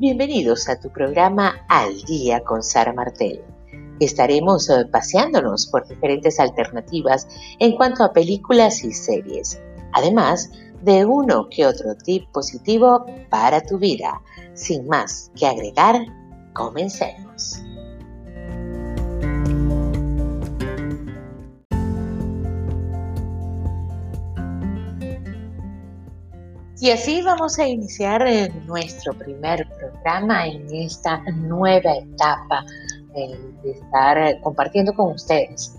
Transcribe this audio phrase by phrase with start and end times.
[0.00, 3.42] Bienvenidos a tu programa Al Día con Sara Martel.
[3.98, 9.60] Estaremos eh, paseándonos por diferentes alternativas en cuanto a películas y series,
[9.92, 14.22] además de uno que otro tip positivo para tu vida.
[14.54, 16.00] Sin más que agregar,
[16.54, 17.60] comencemos.
[26.80, 32.64] Y así vamos a iniciar eh, nuestro primer programa en esta nueva etapa
[33.14, 35.76] de estar eh, compartiendo con ustedes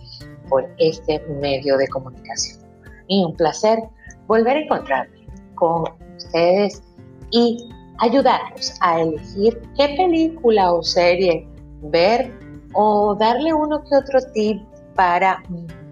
[0.48, 2.60] por este medio de comunicación.
[3.08, 3.80] Y un placer
[4.28, 5.86] volver a encontrarme con
[6.18, 6.84] ustedes
[7.32, 11.48] y ayudarnos a elegir qué película o serie
[11.82, 12.32] ver
[12.74, 14.62] o darle uno que otro tip
[14.94, 15.42] para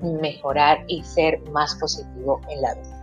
[0.04, 2.99] mejorar y ser más positivo en la vida.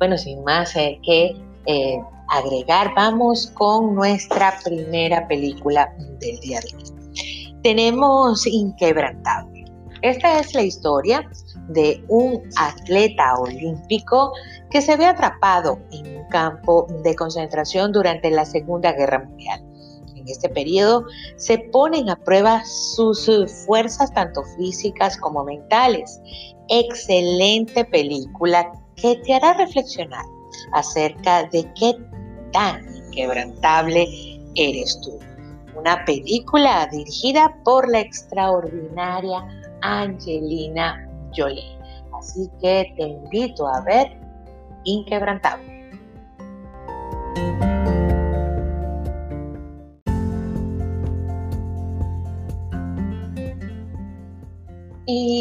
[0.00, 7.60] Bueno, sin más que eh, agregar, vamos con nuestra primera película del día de hoy.
[7.62, 9.66] Tenemos Inquebrantable.
[10.00, 11.30] Esta es la historia
[11.68, 14.32] de un atleta olímpico
[14.70, 19.62] que se ve atrapado en un campo de concentración durante la Segunda Guerra Mundial.
[20.16, 21.04] En este periodo
[21.36, 23.28] se ponen a prueba sus
[23.66, 26.22] fuerzas tanto físicas como mentales.
[26.68, 30.24] Excelente película que te hará reflexionar
[30.72, 31.94] acerca de qué
[32.52, 34.06] tan inquebrantable
[34.54, 35.18] eres tú.
[35.76, 39.46] Una película dirigida por la extraordinaria
[39.82, 41.78] Angelina Jolie.
[42.18, 44.18] Así que te invito a ver
[44.84, 45.70] Inquebrantable.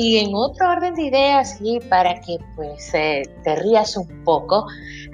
[0.10, 4.66] Y en otro orden de ideas, y para que pues eh, te rías un poco,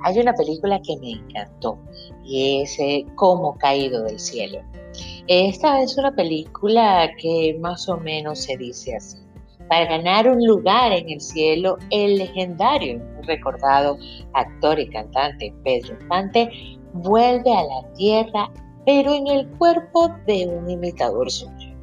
[0.06, 1.78] hay una película que me encantó
[2.24, 4.62] y es eh, Como caído del cielo.
[5.28, 9.18] Esta es una película que más o menos se dice así.
[9.68, 13.98] Para ganar un lugar en el cielo, el legendario recordado
[14.32, 16.50] actor y cantante Pedro Infante
[16.94, 18.50] vuelve a la tierra,
[18.86, 21.75] pero en el cuerpo de un imitador suyo.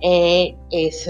[0.00, 1.08] Eh, es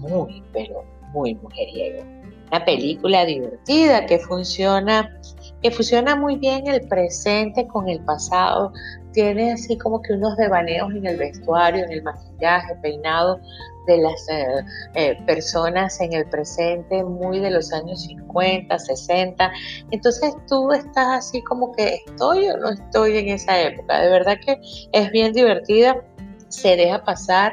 [0.00, 2.04] muy, pero muy mujeriego.
[2.48, 5.10] Una película divertida que funciona,
[5.62, 8.72] que funciona muy bien el presente con el pasado.
[9.12, 13.40] Tiene así como que unos devaneos en el vestuario, en el maquillaje, peinado
[13.86, 14.64] de las eh,
[14.94, 19.52] eh, personas en el presente, muy de los años 50, 60.
[19.90, 24.00] Entonces tú estás así como que estoy o no estoy en esa época.
[24.00, 24.58] De verdad que
[24.92, 25.96] es bien divertida,
[26.48, 27.52] se deja pasar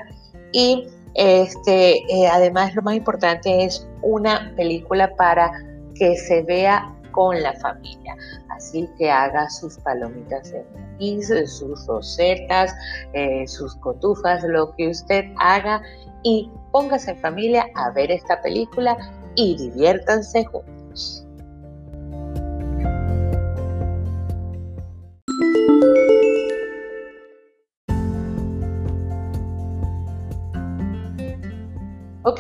[0.51, 5.51] y este, eh, además, lo más importante es una película para
[5.95, 8.16] que se vea con la familia.
[8.50, 12.73] Así que haga sus palomitas de maíz, sus rosetas,
[13.13, 15.81] eh, sus cotufas, lo que usted haga
[16.23, 18.97] y póngase en familia a ver esta película
[19.35, 21.25] y diviértanse juntos.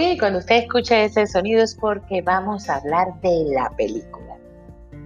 [0.01, 4.35] Ok, cuando usted escucha ese sonido es porque vamos a hablar de la película.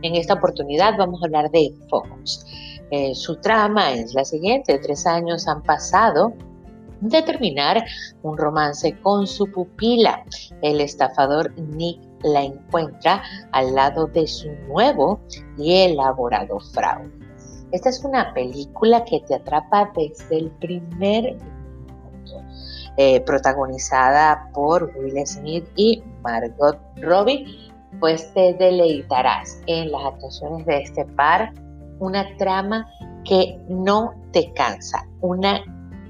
[0.01, 2.45] En esta oportunidad vamos a hablar de Focus.
[2.91, 4.79] Eh, su trama es la siguiente.
[4.79, 6.33] Tres años han pasado
[7.01, 7.83] de terminar
[8.23, 10.23] un romance con su pupila.
[10.61, 13.21] El estafador Nick la encuentra
[13.51, 15.19] al lado de su nuevo
[15.57, 17.11] y elaborado fraude.
[17.73, 21.35] Esta es una película que te atrapa desde el primer
[22.97, 27.45] eh, protagonizada por Will Smith y Margot Robbie,
[27.99, 31.53] pues te deleitarás en las actuaciones de este par,
[31.99, 32.87] una trama
[33.23, 35.61] que no te cansa, una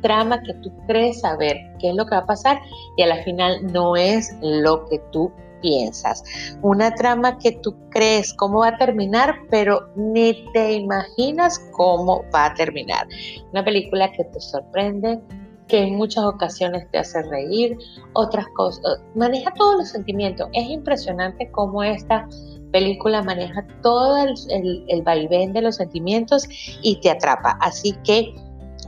[0.02, 2.60] trama que tú crees saber qué es lo que va a pasar
[2.98, 5.32] y a la final no es lo que tú
[5.62, 6.24] piensas.
[6.62, 12.46] Una trama que tú crees cómo va a terminar, pero ni te imaginas cómo va
[12.46, 13.08] a terminar.
[13.52, 15.20] Una película que te sorprende,
[15.68, 17.78] que en muchas ocasiones te hace reír,
[18.14, 20.48] otras cosas, maneja todos los sentimientos.
[20.54, 22.28] Es impresionante cómo esta
[22.72, 26.48] película maneja todo el, el, vaivén de los sentimientos
[26.82, 27.58] y te atrapa.
[27.62, 28.36] Así que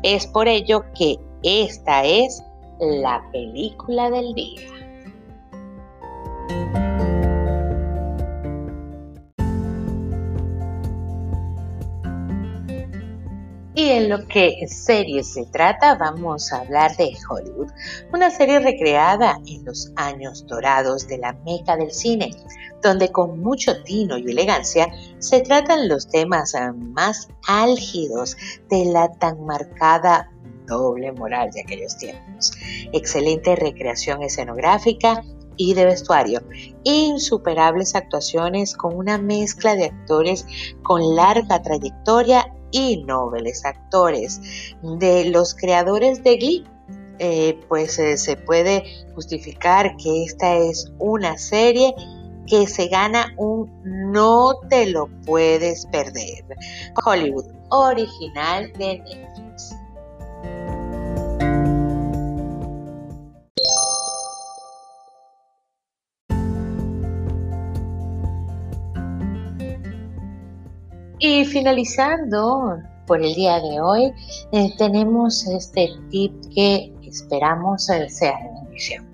[0.04, 2.44] es por ello que esta es
[2.80, 4.78] la película del día.
[13.98, 17.72] En lo que serie se trata, vamos a hablar de Hollywood,
[18.14, 22.30] una serie recreada en los años dorados de la meca del cine,
[22.84, 28.38] donde con mucho tino y elegancia se tratan los temas más álgidos
[28.70, 30.32] de la tan marcada
[30.68, 32.52] doble moral de aquellos tiempos.
[32.94, 35.24] Excelente recreación escenográfica
[35.56, 36.44] y de vestuario,
[36.84, 40.46] insuperables actuaciones con una mezcla de actores
[40.84, 44.76] con larga trayectoria y nobles actores.
[44.82, 46.66] De los creadores de Glee,
[47.20, 48.84] eh, pues eh, se puede
[49.16, 51.94] justificar que esta es una serie
[52.48, 56.46] que se gana un no te lo puedes perder.
[57.06, 59.76] Hollywood, original de Netflix.
[71.30, 74.14] Y finalizando por el día de hoy,
[74.54, 79.06] eh, tenemos este tip que esperamos eh, sea de bendición.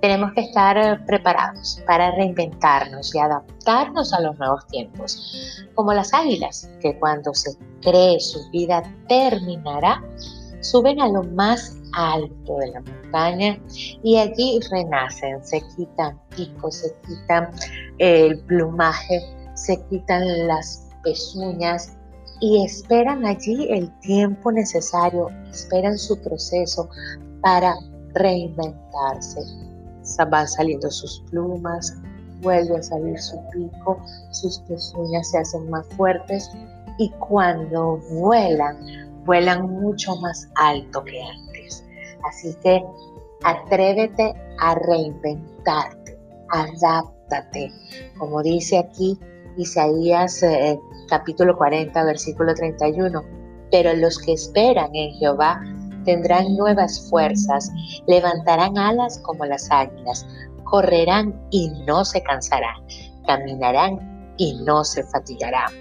[0.00, 6.14] Tenemos que estar eh, preparados para reinventarnos y adaptarnos a los nuevos tiempos, como las
[6.14, 7.50] águilas, que cuando se
[7.82, 10.02] cree su vida terminará,
[10.62, 13.60] suben a lo más alto de la montaña
[14.02, 17.50] y allí renacen, se quitan picos, se quitan
[17.98, 19.20] el plumaje,
[19.54, 21.92] se quitan las pezuñas
[22.40, 26.88] y esperan allí el tiempo necesario, esperan su proceso
[27.40, 27.74] para
[28.14, 29.40] reinventarse.
[30.28, 31.94] Van saliendo sus plumas,
[32.40, 34.02] vuelve a salir su pico,
[34.32, 36.50] sus pezuñas se hacen más fuertes
[36.98, 38.76] y cuando vuelan,
[39.24, 41.84] vuelan mucho más alto que antes.
[42.28, 42.84] Así que
[43.44, 46.18] atrévete a reinventarte,
[46.50, 47.72] adáptate.
[48.18, 49.18] Como dice aquí
[49.56, 50.78] Isaías eh,
[51.08, 53.22] capítulo 40, versículo 31.
[53.70, 55.60] Pero los que esperan en Jehová
[56.04, 57.70] tendrán nuevas fuerzas,
[58.06, 60.26] levantarán alas como las águilas,
[60.64, 62.76] correrán y no se cansarán,
[63.26, 65.72] caminarán y no se fatigarán.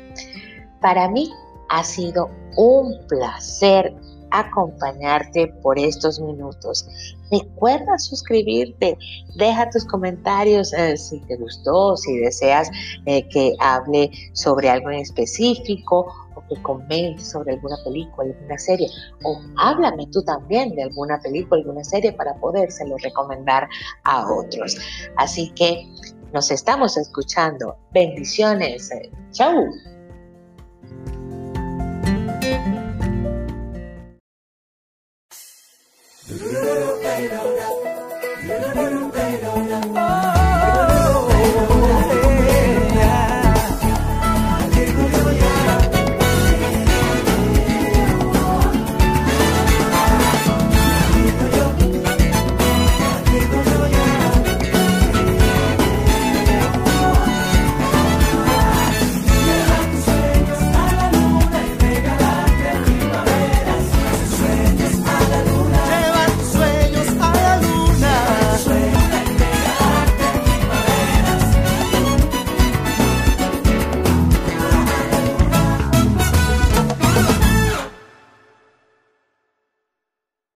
[0.82, 1.32] Para mí
[1.70, 3.94] ha sido un placer
[4.31, 6.88] acompañarte por estos minutos.
[7.31, 8.98] Recuerda suscribirte,
[9.36, 12.69] deja tus comentarios eh, si te gustó, si deseas
[13.06, 18.88] eh, que hable sobre algo en específico o que comente sobre alguna película, alguna serie,
[19.24, 23.69] o háblame tú también de alguna película, alguna serie para podérselo recomendar
[24.04, 24.77] a otros.
[25.16, 25.88] Así que
[26.34, 27.77] nos estamos escuchando.
[27.94, 28.89] Bendiciones.
[29.31, 29.68] Chau.